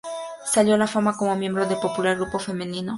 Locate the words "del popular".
1.67-2.15